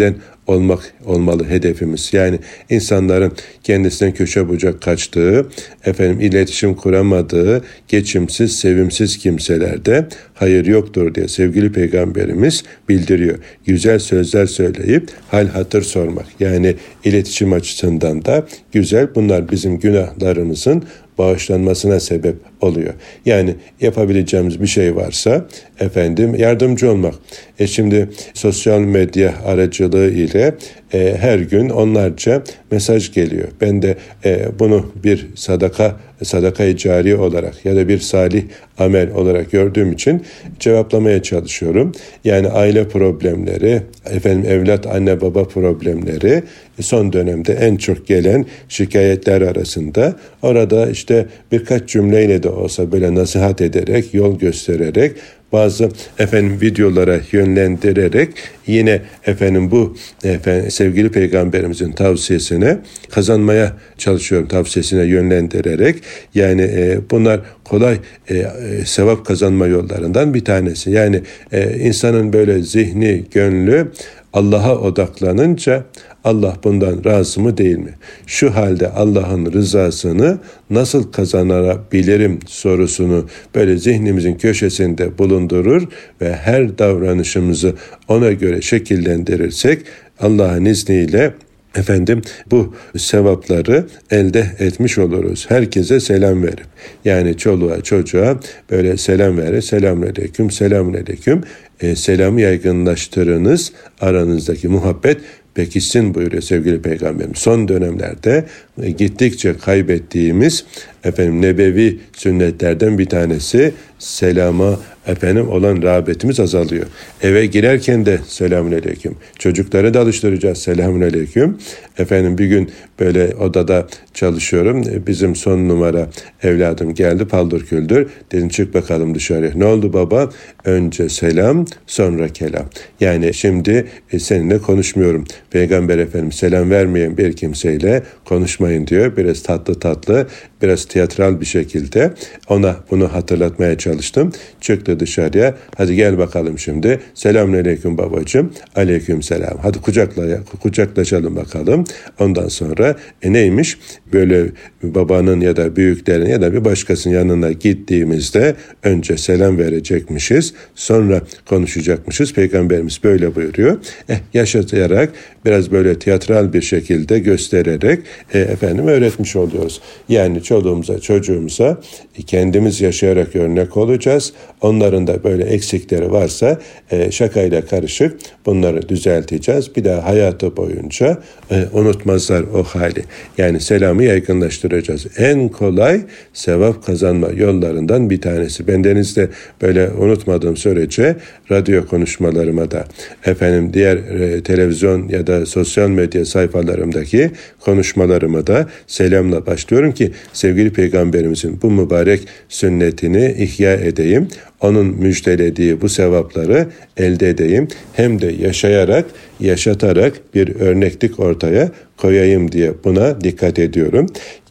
[0.50, 2.10] olmak olmalı hedefimiz.
[2.12, 2.38] Yani
[2.70, 3.32] insanların
[3.64, 5.46] kendisinden köşe bucak kaçtığı,
[5.84, 13.38] efendim iletişim kuramadığı, geçimsiz, sevimsiz kimselerde hayır yoktur diye sevgili peygamberimiz bildiriyor.
[13.66, 16.26] Güzel sözler söyleyip hal hatır sormak.
[16.40, 19.14] Yani iletişim açısından da güzel.
[19.14, 20.84] Bunlar bizim günahlarımızın
[21.20, 22.94] bağışlanmasına sebep oluyor.
[23.26, 25.46] Yani yapabileceğimiz bir şey varsa
[25.80, 27.14] efendim yardımcı olmak.
[27.58, 30.54] E şimdi sosyal medya aracılığı ile
[30.94, 33.48] e, her gün onlarca mesaj geliyor.
[33.60, 38.42] Ben de e, bunu bir sadaka sadaka cari olarak ya da bir salih
[38.78, 40.22] amel olarak gördüğüm için
[40.58, 41.92] cevaplamaya çalışıyorum.
[42.24, 46.42] Yani aile problemleri, efendim evlat anne baba problemleri
[46.80, 53.60] son dönemde en çok gelen şikayetler arasında orada işte birkaç cümleyle de olsa böyle nasihat
[53.60, 55.12] ederek, yol göstererek
[55.52, 58.30] bazı efendim videolara yönlendirerek
[58.66, 62.78] yine efendim bu efendim, sevgili peygamberimizin tavsiyesine
[63.10, 65.96] kazanmaya çalışıyorum tavsiyesine yönlendirerek
[66.34, 68.46] yani e, bunlar kolay e, e,
[68.84, 70.90] sevap kazanma yollarından bir tanesi.
[70.90, 73.92] Yani e, insanın böyle zihni, gönlü
[74.32, 75.84] Allah'a odaklanınca
[76.24, 77.94] Allah bundan razı mı değil mi?
[78.26, 80.38] Şu halde Allah'ın rızasını
[80.70, 85.88] nasıl kazanabilirim sorusunu böyle zihnimizin köşesinde bulundurur
[86.20, 87.74] ve her davranışımızı
[88.08, 89.82] ona göre şekillendirirsek
[90.20, 91.32] Allah'ın izniyle
[91.76, 95.46] efendim bu sevapları elde etmiş oluruz.
[95.48, 96.66] Herkese selam verip
[97.04, 98.40] yani çoluğa çocuğa
[98.70, 99.62] böyle selam verir.
[99.62, 101.42] Selamun aleyküm, selamun aleyküm.
[101.80, 103.72] E, selamı yaygınlaştırınız.
[104.00, 105.20] Aranızdaki muhabbet
[105.54, 107.34] pekişsin buyuruyor sevgili peygamberim.
[107.34, 108.44] Son dönemlerde
[108.88, 110.64] gittikçe kaybettiğimiz
[111.04, 116.86] efendim nebevi sünnetlerden bir tanesi selama efendim olan rağbetimiz azalıyor.
[117.22, 119.16] Eve girerken de selamun aleyküm.
[119.38, 121.58] Çocukları da alıştıracağız selamun aleyküm.
[121.98, 124.82] Efendim bir gün böyle odada çalışıyorum.
[125.06, 126.08] Bizim son numara
[126.42, 128.08] evladım geldi paldır küldür.
[128.32, 129.52] Dedim çık bakalım dışarıya.
[129.54, 130.30] Ne oldu baba?
[130.64, 132.64] Önce selam sonra kelam.
[133.00, 135.24] Yani şimdi e, seninle konuşmuyorum.
[135.50, 139.16] Peygamber Efendimiz selam vermeyen bir kimseyle konuşmayın diyor.
[139.16, 140.26] Biraz tatlı tatlı,
[140.62, 142.12] biraz tiyatral bir şekilde
[142.48, 144.32] ona bunu hatırlatmaya çalıştım.
[144.60, 145.54] Çıktı dışarıya.
[145.76, 147.00] Hadi gel bakalım şimdi.
[147.14, 148.52] Selamünaleyküm babacığım.
[148.76, 149.58] Aleyküm selam.
[149.62, 151.84] Hadi kucakla, kucaklaşalım bakalım.
[152.18, 153.78] Ondan sonra e neymiş?
[154.12, 154.46] Böyle
[154.82, 160.54] babanın ya da büyüklerin ya da bir başkasının yanına gittiğimizde önce selam verecekmişiz.
[160.74, 162.32] Sonra konuşacakmışız.
[162.32, 163.78] Peygamberimiz böyle buyuruyor.
[164.08, 165.12] Eh, yaşatarak
[165.44, 168.00] biraz böyle tiyatral bir şekilde göstererek
[168.34, 169.80] e, efendim öğretmiş oluyoruz.
[170.08, 171.78] Yani çoluğumuza çocuğumuza
[172.26, 174.32] kendimiz yaşayarak örnek olacağız.
[174.60, 176.58] Onların da böyle eksikleri varsa
[176.90, 179.76] e, şakayla karışık bunları düzelteceğiz.
[179.76, 181.18] Bir daha hayatı boyunca
[181.50, 183.04] e, unutmazlar o hali.
[183.38, 185.06] Yani selamı yaygınlaştıracağız.
[185.18, 186.00] En kolay
[186.32, 188.66] sevap kazanma yollarından bir tanesi.
[188.66, 189.28] Bendenizde
[189.62, 191.16] böyle unutmadığım sürece
[191.50, 192.84] radyo konuşmalarıma da
[193.26, 200.72] efendim diğer e, televizyon ya da sosyal medya sayfalarımdaki konuşmalarıma da selamla başlıyorum ki sevgili
[200.72, 204.28] peygamberimizin bu mübarek sünnetini ihya edeyim
[204.60, 207.68] onun müjdelediği bu sevapları elde edeyim.
[207.92, 209.04] Hem de yaşayarak,
[209.40, 214.06] yaşatarak bir örneklik ortaya koyayım diye buna dikkat ediyorum.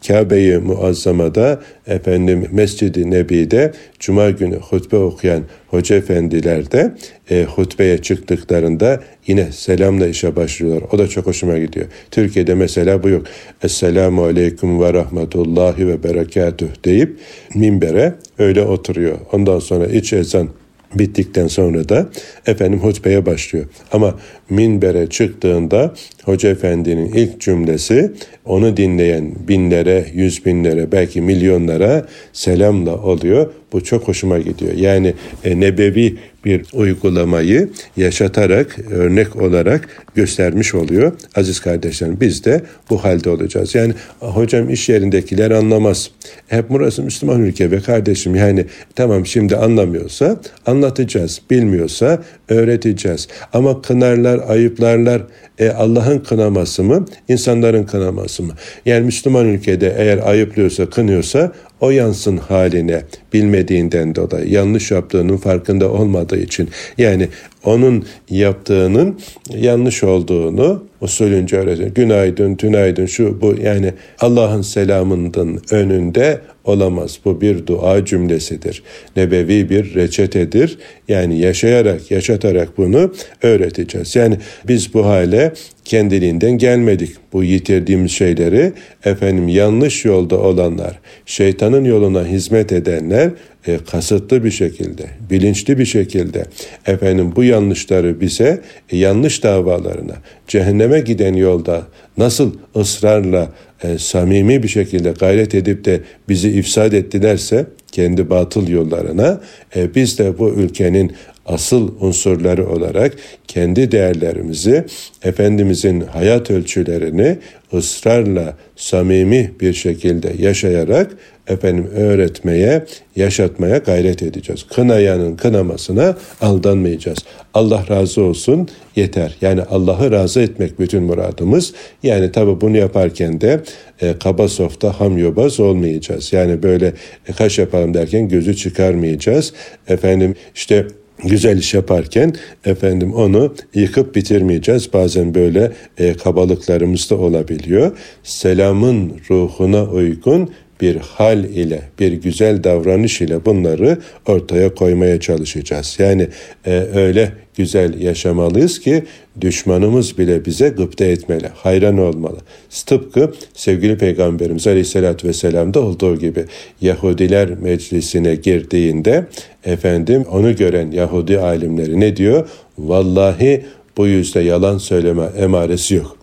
[0.08, 6.96] Kabe-i Muazzama'da efendim Mescid-i Nebi'de Cuma günü hutbe okuyan hoca efendiler de
[7.32, 10.84] e, hutbeye çıktıklarında yine selamla işe başlıyorlar.
[10.92, 11.86] O da çok hoşuma gidiyor.
[12.12, 13.26] Türkiye'de mesela bu yok.
[13.64, 17.18] Esselamu Aleyküm ve Rahmetullahi ve Berekatuh deyip
[17.56, 19.18] minbere öyle oturuyor.
[19.32, 20.50] Ondan sonra iç ezan
[20.96, 22.10] bittikten sonra da
[22.46, 23.66] efendim hutbeye başlıyor.
[23.92, 24.16] Ama
[24.50, 28.12] minbere çıktığında Hoca Efendi'nin ilk cümlesi
[28.46, 33.54] onu dinleyen binlere, yüz binlere, belki milyonlara selamla oluyor.
[33.74, 34.74] Bu çok hoşuma gidiyor.
[34.74, 41.12] Yani e, nebevi bir uygulamayı yaşatarak, örnek olarak göstermiş oluyor.
[41.36, 43.76] Aziz kardeşlerim biz de bu halde olacağız.
[43.76, 46.12] Yani hocam iş yerindekiler anlamaz.
[46.48, 51.42] Hep burası Müslüman ülke ve kardeşim yani tamam şimdi anlamıyorsa anlatacağız.
[51.50, 53.28] Bilmiyorsa öğreteceğiz.
[53.54, 55.22] Ama kınarlar, ayıplarlar
[55.60, 58.54] e, Allah'ın kınaması mı, insanların kınaması mı?
[58.86, 61.52] Yani Müslüman ülkede eğer ayıplıyorsa, kınıyorsa
[61.82, 67.28] o yansın haline bilmediğinden dolayı yanlış yaptığının farkında olmadığı için yani
[67.64, 69.20] onun yaptığının
[69.56, 71.90] yanlış olduğunu usulünce öğretiyor.
[71.90, 77.20] Günaydın, tünaydın şu bu yani Allah'ın selamının önünde olamaz.
[77.26, 78.84] Bu bir dua cümlesidir.
[79.16, 80.78] Nebevi bir reçetedir.
[81.08, 84.16] Yani yaşayarak, yaşatarak bunu öğreteceğiz.
[84.16, 84.38] Yani
[84.68, 85.54] biz bu hale
[85.90, 87.12] kendiliğinden gelmedik.
[87.34, 88.74] Bu yitirdiğimiz şeyleri
[89.06, 93.32] efendim yanlış yolda olanlar, şeytanın yoluna hizmet edenler
[93.68, 96.46] e, kasıtlı bir şekilde, bilinçli bir şekilde
[96.86, 100.16] efendim bu yanlışları bize e, yanlış davalarına,
[100.48, 101.84] cehenneme giden yolda
[102.18, 103.50] nasıl ısrarla
[103.84, 109.42] e, samimi bir şekilde gayret edip de bizi ifsad ettilerse kendi batıl yollarına
[109.76, 111.12] e, biz de bu ülkenin
[111.50, 113.16] asıl unsurları olarak
[113.48, 114.86] kendi değerlerimizi,
[115.24, 117.38] Efendimizin hayat ölçülerini
[117.74, 121.12] ısrarla samimi bir şekilde yaşayarak
[121.48, 122.86] efendim öğretmeye,
[123.16, 124.66] yaşatmaya gayret edeceğiz.
[124.76, 127.18] Kınayanın kınamasına aldanmayacağız.
[127.54, 129.38] Allah razı olsun yeter.
[129.42, 131.74] Yani Allah'ı razı etmek bütün muradımız.
[132.04, 133.62] Yani tabi bunu yaparken de
[134.02, 136.34] e, kaba softa ham yobaz olmayacağız.
[136.34, 136.94] Yani böyle
[137.28, 139.54] e, kaş yapalım derken gözü çıkarmayacağız.
[139.88, 140.88] Efendim işte
[141.24, 142.34] güzel iş yaparken
[142.66, 144.94] efendim onu yıkıp bitirmeyeceğiz.
[144.94, 147.98] Bazen böyle e, kabalıklarımız da olabiliyor.
[148.24, 150.50] Selamın ruhuna uygun
[150.82, 155.96] bir hal ile, bir güzel davranış ile bunları ortaya koymaya çalışacağız.
[156.00, 156.28] Yani
[156.66, 159.04] e, öyle güzel yaşamalıyız ki
[159.42, 162.38] düşmanımız bile bize gıpta etmeli, hayran olmalı.
[162.86, 166.46] Tıpkı sevgili Peygamberimiz Aleyhisselatü Vesselam'da olduğu gibi
[166.82, 169.26] Yahudiler meclisine girdiğinde
[169.66, 172.50] efendim onu gören Yahudi alimleri ne diyor?
[172.78, 173.66] Vallahi
[173.98, 176.18] bu yüzde yalan söyleme emaresi yok.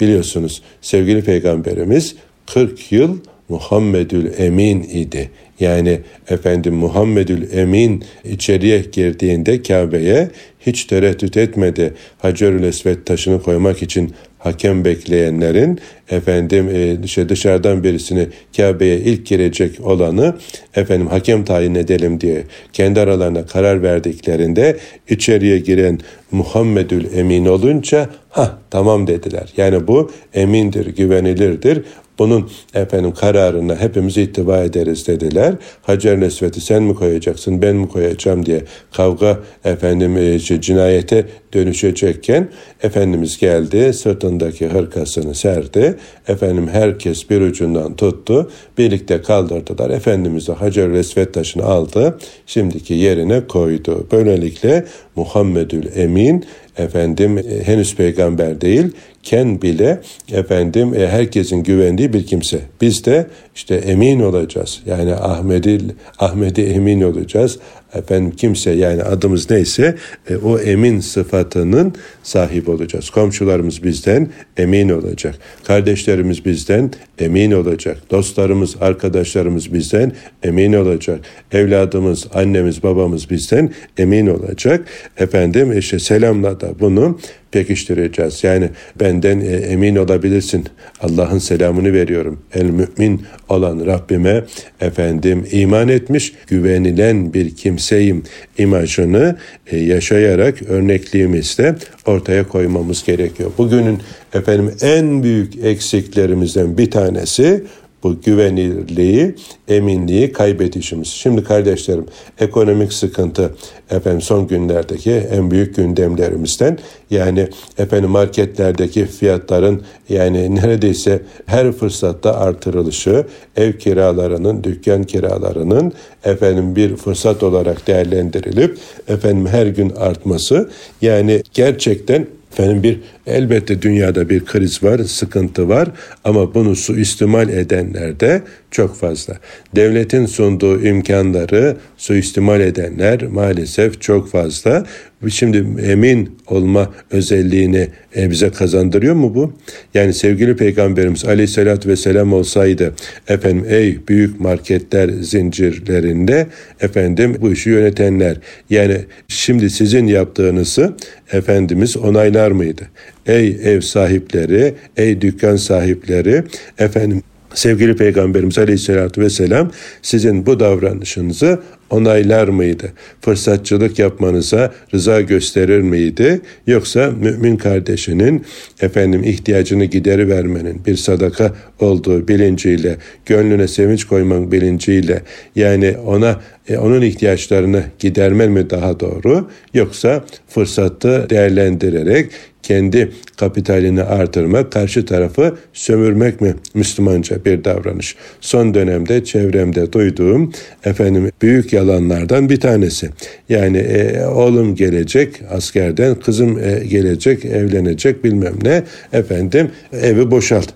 [0.00, 2.14] Biliyorsunuz sevgili Peygamberimiz
[2.46, 5.30] 40 yıl Muhammedül Emin idi.
[5.60, 10.28] Yani efendim Muhammedül Emin içeriye girdiğinde Kabe'ye
[10.60, 11.94] hiç tereddüt etmedi.
[12.18, 15.80] Hacerül Esved taşını koymak için hakem bekleyenlerin
[16.10, 16.70] efendim
[17.04, 20.34] işte dışarıdan birisini Kabe'ye ilk girecek olanı
[20.74, 24.76] efendim hakem tayin edelim diye kendi aralarına karar verdiklerinde
[25.08, 25.98] içeriye giren
[26.30, 29.52] Muhammedül Emin olunca ha tamam dediler.
[29.56, 31.82] Yani bu emindir, güvenilirdir.
[32.18, 35.54] Bunun efendim kararına hepimiz ittiba ederiz dediler.
[35.82, 41.26] Hacer Nesvet'i sen mi koyacaksın ben mi koyacağım diye kavga efendim e, cinayete
[41.56, 42.48] dönüşecekken
[42.82, 45.96] Efendimiz geldi sırtındaki hırkasını serdi.
[46.28, 48.50] Efendim herkes bir ucundan tuttu.
[48.78, 49.90] Birlikte kaldırdılar.
[49.90, 52.18] Efendimiz de Hacer Esvet taşını aldı.
[52.46, 54.06] Şimdiki yerine koydu.
[54.12, 54.84] Böylelikle
[55.16, 56.44] Muhammedül Emin
[56.78, 58.86] efendim e, henüz peygamber değil
[59.22, 60.00] ken bile
[60.32, 62.60] efendim e, herkesin güvendiği bir kimse.
[62.80, 64.82] Biz de işte emin olacağız.
[64.86, 65.80] Yani Ahmedi
[66.18, 67.58] Ahmedi emin olacağız.
[67.98, 69.94] Efendim kimse yani adımız neyse
[70.30, 73.10] e, o emin sıfatının sahip olacağız.
[73.10, 75.34] Komşularımız bizden emin olacak.
[75.64, 77.98] Kardeşlerimiz bizden emin olacak.
[78.10, 81.20] Dostlarımız, arkadaşlarımız bizden emin olacak.
[81.52, 84.88] Evladımız, annemiz, babamız bizden emin olacak.
[85.18, 87.18] Efendim işte selamla da bunu
[87.52, 88.44] pekiştireceğiz.
[88.44, 90.64] Yani benden e, emin olabilirsin.
[91.00, 92.40] Allah'ın selamını veriyorum.
[92.54, 94.44] El mümin olan Rabbime
[94.80, 98.22] efendim iman etmiş, güvenilen bir kimseyim
[98.58, 103.50] imajını e, yaşayarak örnekliğimizde ortaya koymamız gerekiyor.
[103.58, 103.98] Bugünün
[104.34, 107.64] efendim en büyük eksiklerimizden bir tanesi
[108.06, 109.34] bu güvenilirliği,
[109.68, 111.08] eminliği kaybedişimiz.
[111.08, 112.06] Şimdi kardeşlerim
[112.40, 113.54] ekonomik sıkıntı
[113.90, 116.78] efendim son günlerdeki en büyük gündemlerimizden
[117.10, 125.92] yani efendim marketlerdeki fiyatların yani neredeyse her fırsatta artırılışı, ev kiralarının, dükkan kiralarının
[126.24, 130.70] efendim bir fırsat olarak değerlendirilip efendim her gün artması
[131.02, 132.26] yani gerçekten
[132.58, 135.88] Efendim bir elbette dünyada bir kriz var, sıkıntı var
[136.24, 139.38] ama bunu suistimal edenler de çok fazla.
[139.76, 144.86] Devletin sunduğu imkanları suistimal edenler maalesef çok fazla.
[145.28, 149.52] Şimdi emin olma özelliğini e, bize kazandırıyor mu bu?
[149.94, 152.94] Yani sevgili Peygamberimiz aleyhissalatü vesselam olsaydı
[153.28, 156.46] efendim ey büyük marketler zincirlerinde
[156.80, 158.36] efendim bu işi yönetenler
[158.70, 160.96] yani şimdi sizin yaptığınızı
[161.32, 162.82] Efendimiz onaylar mıydı?
[163.26, 166.42] Ey ev sahipleri, ey dükkan sahipleri
[166.78, 167.22] efendim
[167.54, 169.70] sevgili Peygamberimiz Aleyhisselatü Vesselam
[170.02, 171.60] sizin bu davranışınızı
[171.90, 172.92] onaylar mıydı?
[173.20, 176.40] Fırsatçılık yapmanıza rıza gösterir miydi?
[176.66, 178.44] Yoksa mümin kardeşinin
[178.80, 182.96] efendim ihtiyacını gideri vermenin bir sadaka olduğu bilinciyle,
[183.26, 185.22] gönlüne sevinç koymak bilinciyle
[185.56, 192.30] yani ona e, onun ihtiyaçlarını gidermen mi daha doğru yoksa fırsatı değerlendirerek
[192.66, 198.16] kendi kapitalini artırmak, karşı tarafı sömürmek mi Müslümanca bir davranış?
[198.40, 200.52] Son dönemde çevremde duyduğum
[200.84, 203.10] efendim büyük yalanlardan bir tanesi.
[203.48, 208.82] Yani e, oğlum gelecek askerden, kızım e, gelecek, evlenecek bilmem ne.
[209.12, 210.68] Efendim evi boşalt.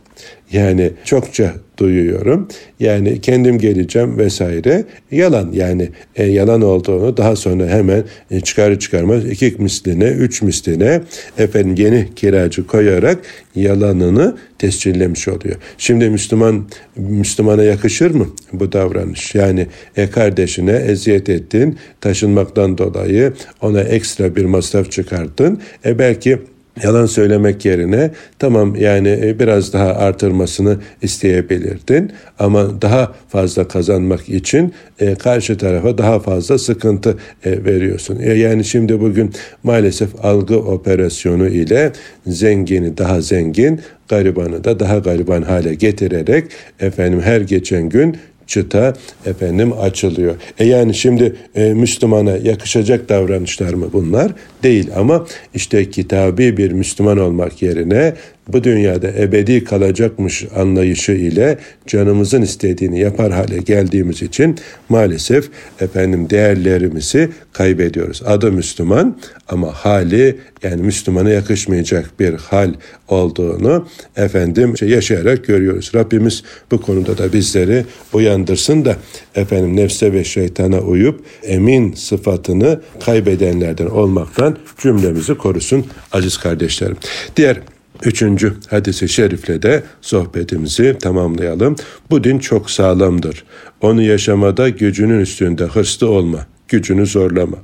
[0.52, 2.48] Yani çokça duyuyorum.
[2.80, 4.84] Yani kendim geleceğim vesaire.
[5.10, 11.00] Yalan yani e, yalan olduğunu daha sonra hemen e, çıkarı çıkarmaz iki misline, üç misline
[11.38, 13.18] efendim yeni kiracı koyarak
[13.54, 15.56] yalanını tescillemiş oluyor.
[15.78, 19.34] Şimdi Müslüman Müslümana yakışır mı bu davranış?
[19.34, 23.32] Yani e, kardeşine eziyet ettin, taşınmaktan dolayı
[23.62, 25.60] ona ekstra bir masraf çıkarttın.
[25.84, 26.38] E belki
[26.82, 34.74] yalan söylemek yerine tamam yani e, biraz daha artırmasını isteyebilirdin ama daha fazla kazanmak için
[35.00, 38.18] e, karşı tarafa daha fazla sıkıntı e, veriyorsun.
[38.20, 41.92] E, yani şimdi bugün maalesef algı operasyonu ile
[42.26, 46.44] zengini daha zengin, garibanı da daha gariban hale getirerek
[46.80, 48.16] efendim her geçen gün
[48.50, 48.94] çıta
[49.26, 50.34] efendim açılıyor.
[50.58, 54.32] E yani şimdi e, Müslümana yakışacak davranışlar mı bunlar?
[54.62, 58.14] Değil ama işte kitabi bir Müslüman olmak yerine
[58.52, 64.58] bu dünyada ebedi kalacakmış anlayışı ile canımızın istediğini yapar hale geldiğimiz için
[64.88, 65.48] maalesef
[65.80, 68.22] efendim değerlerimizi kaybediyoruz.
[68.26, 72.74] Adı Müslüman ama hali yani Müslümana yakışmayacak bir hal
[73.08, 75.90] olduğunu efendim yaşayarak görüyoruz.
[75.94, 78.96] Rabbimiz bu konuda da bizleri uyandırsın da
[79.34, 86.96] efendim nefse ve şeytana uyup emin sıfatını kaybedenlerden olmaktan cümlemizi korusun aziz kardeşlerim.
[87.36, 87.60] Diğer
[88.04, 91.76] Üçüncü hadisi şerifle de sohbetimizi tamamlayalım.
[92.10, 93.44] Bu din çok sağlamdır.
[93.80, 97.56] Onu yaşamada gücünün üstünde hırslı olma, gücünü zorlama.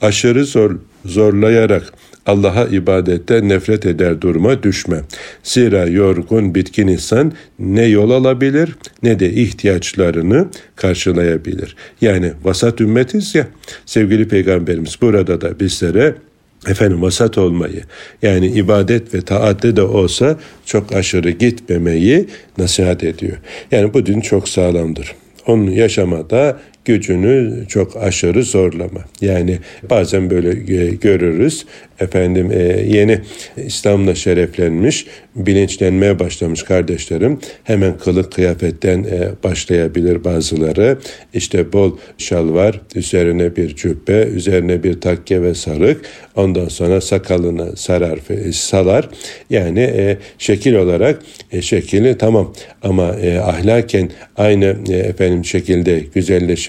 [0.00, 1.92] Aşırı zor, zorlayarak
[2.26, 5.00] Allah'a ibadette nefret eder duruma düşme.
[5.42, 11.76] Zira yorgun, bitkin insan ne yol alabilir ne de ihtiyaçlarını karşılayabilir.
[12.00, 13.46] Yani vasat ümmetiz ya
[13.86, 16.14] sevgili peygamberimiz burada da bizlere
[16.68, 17.82] efendim vasat olmayı
[18.22, 20.36] yani ibadet ve taatte de olsa
[20.66, 23.36] çok aşırı gitmemeyi nasihat ediyor.
[23.70, 25.14] Yani bu din çok sağlamdır.
[25.46, 29.04] Onun yaşamada gücünü çok aşırı zorlama.
[29.20, 29.58] Yani
[29.90, 30.52] bazen böyle
[30.94, 31.66] görürüz.
[32.00, 33.18] Efendim e, yeni
[33.56, 35.06] İslam'la şereflenmiş,
[35.36, 37.38] bilinçlenmeye başlamış kardeşlerim.
[37.64, 40.98] Hemen kılık kıyafetten e, başlayabilir bazıları.
[41.34, 46.00] İşte bol şalvar, üzerine bir cübbe, üzerine bir takke ve sarık.
[46.36, 48.18] Ondan sonra sakalını sarar,
[48.52, 49.08] salar.
[49.50, 51.22] Yani e, şekil olarak
[51.52, 56.02] e, şekili tamam ama e, ahlaken aynı e, efendim şekilde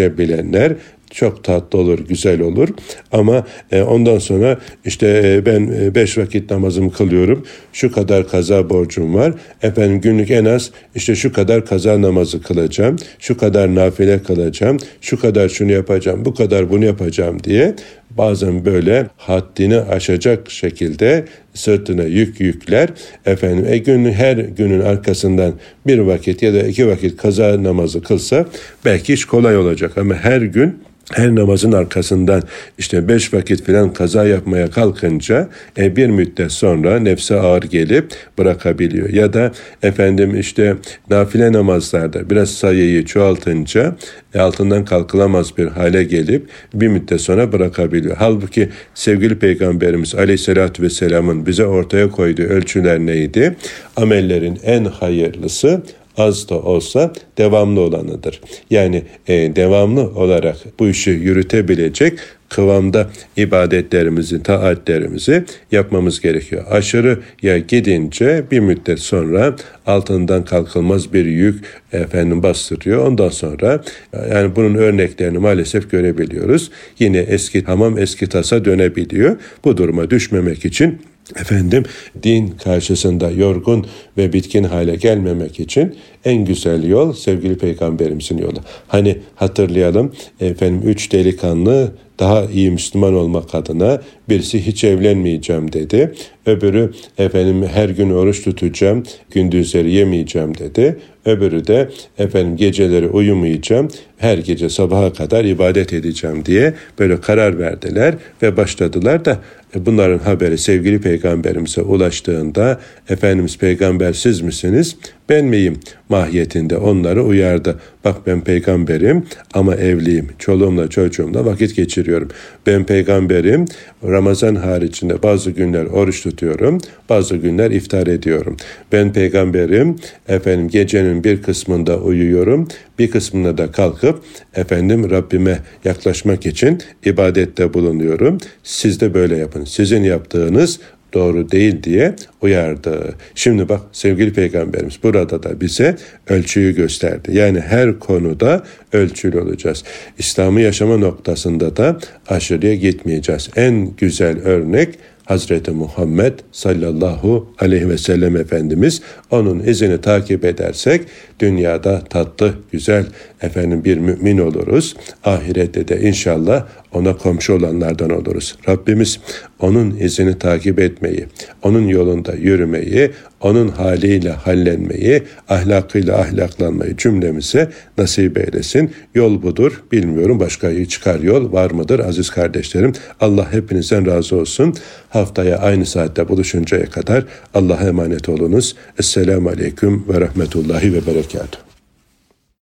[0.08, 0.74] güzelleşebilenler
[1.12, 2.70] çok tatlı olur, güzel olur.
[3.12, 7.46] Ama e, ondan sonra işte e, ben e, beş vakit namazımı kılıyorum.
[7.74, 9.34] Şu kadar kaza borcum var.
[9.62, 12.96] Efendim günlük en az işte şu kadar kaza namazı kılacağım.
[13.20, 14.78] Şu kadar nafile kılacağım.
[15.02, 16.26] Şu kadar şunu yapacağım.
[16.26, 17.76] Bu kadar bunu yapacağım diye
[18.18, 22.90] bazen böyle haddini aşacak şekilde sırtına yük yükler.
[23.26, 25.54] Efendim e günün her günün arkasından
[25.88, 28.46] bir vakit ya da iki vakit kaza namazı kılsa
[28.86, 32.44] belki iş kolay olacak ama her gün her namazın arkasından
[32.78, 39.10] işte beş vakit filan kaza yapmaya kalkınca e, bir müddet sonra nefse ağır gelip bırakabiliyor.
[39.10, 39.52] Ya da
[39.84, 40.76] efendim işte
[41.10, 43.96] nafile namazlarda biraz sayıyı çoğaltınca
[44.34, 48.16] e, altından kalkılamaz bir hale gelip bir müddet sonra bırakabiliyor.
[48.20, 53.56] Halbuki sevgili Peygamberimiz Aleyhisselatü Vesselam'ın bize ortaya koyduğu ölçüler neydi?
[53.96, 55.82] Amellerin en hayırlısı
[56.18, 58.42] az da olsa devamlı olanıdır.
[58.70, 62.20] Yani e, devamlı olarak bu işi yürütebilecek
[62.50, 66.66] kıvamda ibadetlerimizi, taatlerimizi yapmamız gerekiyor.
[66.70, 73.08] Aşırı ya gidince bir müddet sonra altından kalkılmaz bir yük efendim bastırıyor.
[73.08, 73.84] Ondan sonra
[74.32, 76.72] yani bunun örneklerini maalesef görebiliyoruz.
[77.00, 79.38] Yine eski hamam eski tasa dönebiliyor.
[79.64, 81.00] Bu duruma düşmemek için
[81.36, 81.84] efendim
[82.24, 83.88] din karşısında yorgun
[84.18, 85.96] ve bitkin hale gelmemek için
[86.26, 88.60] en güzel yol sevgili peygamberimizin yolu.
[88.88, 96.14] Hani hatırlayalım efendim üç delikanlı daha iyi Müslüman olmak adına birisi hiç evlenmeyeceğim dedi.
[96.46, 100.98] Öbürü efendim her gün oruç tutacağım, gündüzleri yemeyeceğim dedi.
[101.26, 103.88] Öbürü de efendim geceleri uyumayacağım,
[104.18, 109.40] her gece sabaha kadar ibadet edeceğim diye böyle karar verdiler ve başladılar da
[109.86, 114.96] bunların haberi sevgili peygamberimize ulaştığında Efendimiz peygamber siz misiniz
[115.30, 117.80] ben miyim mahiyetinde onları uyardı.
[118.06, 120.30] Bak ben peygamberim ama evliyim.
[120.40, 122.30] Çoluğumla çocuğumla vakit geçiriyorum.
[122.68, 123.66] Ben peygamberim.
[124.04, 126.78] Ramazan haricinde bazı günler oruç tutuyorum.
[127.10, 128.58] Bazı günler iftar ediyorum.
[128.92, 129.96] Ben peygamberim.
[130.28, 132.68] Efendim gecenin bir kısmında uyuyorum.
[133.00, 134.20] Bir kısmında da kalkıp
[134.56, 138.38] efendim Rabbime yaklaşmak için ibadette bulunuyorum.
[138.64, 139.64] Siz de böyle yapın.
[139.68, 140.80] Sizin yaptığınız
[141.14, 143.16] doğru değil diye uyardı.
[143.36, 145.96] Şimdi bak sevgili peygamberimiz burada da bize
[146.28, 147.38] ölçüyü gösterdi.
[147.38, 148.64] Yani her konuda
[148.94, 149.84] ölçülü olacağız.
[150.18, 153.50] İslam'ı yaşama noktasında da aşırıya gitmeyeceğiz.
[153.56, 154.90] En güzel örnek
[155.28, 159.02] Hazreti Muhammed sallallahu aleyhi ve sellem Efendimiz
[159.32, 161.02] onun izini takip edersek
[161.40, 163.06] dünyada tatlı, güzel
[163.42, 164.96] efendim bir mümin oluruz.
[165.24, 168.58] Ahirette de inşallah ona komşu olanlardan oluruz.
[168.70, 169.20] Rabbimiz
[169.60, 171.26] onun izini takip etmeyi,
[171.64, 173.12] onun yolunda yürümeyi,
[173.42, 178.92] onun haliyle hallenmeyi, ahlakıyla ahlaklanmayı cümlemize nasip eylesin.
[179.16, 179.84] Yol budur.
[179.92, 182.94] Bilmiyorum başka çıkar yol var mıdır aziz kardeşlerim?
[183.22, 184.76] Allah hepinizden razı olsun.
[185.10, 188.76] Haftaya aynı saatte buluşuncaya kadar Allah'a emanet olunuz.
[189.00, 191.67] Esselamu Aleyküm ve Rahmetullahi ve Berekatuhu.